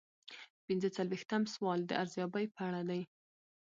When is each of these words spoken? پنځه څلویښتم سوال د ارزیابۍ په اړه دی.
پنځه 0.65 0.87
څلویښتم 0.97 1.43
سوال 1.53 1.79
د 1.85 1.91
ارزیابۍ 2.01 2.45
په 2.55 2.61
اړه 2.67 2.81
دی. 2.89 3.01